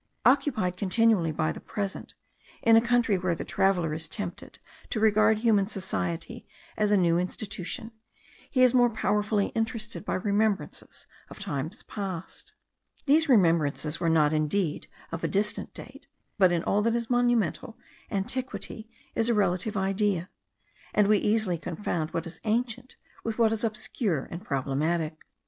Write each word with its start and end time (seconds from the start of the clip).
Occupied 0.25 0.77
continually 0.77 1.31
by 1.31 1.51
the 1.51 1.59
present, 1.59 2.15
in 2.63 2.75
a 2.75 2.81
country 2.81 3.19
where 3.19 3.35
the 3.35 3.45
traveller 3.45 3.93
is 3.93 4.09
tempted 4.09 4.57
to 4.89 4.99
regard 4.99 5.37
human 5.37 5.67
society 5.67 6.47
as 6.75 6.89
a 6.89 6.97
new 6.97 7.19
institution, 7.19 7.91
he 8.49 8.63
is 8.63 8.73
more 8.73 8.89
powerfully 8.89 9.49
interested 9.53 10.03
by 10.03 10.15
remembrances 10.15 11.05
of 11.29 11.37
times 11.37 11.83
past. 11.83 12.53
These 13.05 13.29
remembrances 13.29 13.99
were 13.99 14.09
not 14.09 14.33
indeed 14.33 14.87
of 15.11 15.23
a 15.23 15.27
distant 15.27 15.71
date; 15.71 16.07
but 16.39 16.51
in 16.51 16.63
all 16.63 16.81
that 16.81 16.95
is 16.95 17.11
monumental 17.11 17.77
antiquity 18.09 18.89
is 19.13 19.29
a 19.29 19.35
relative 19.35 19.77
idea, 19.77 20.31
and 20.95 21.05
we 21.07 21.19
easily 21.19 21.59
confound 21.59 22.09
what 22.09 22.25
is 22.25 22.41
ancient 22.43 22.95
with 23.23 23.37
what 23.37 23.53
is 23.53 23.63
obscure 23.63 24.27
and 24.31 24.43
problematic. 24.43 25.27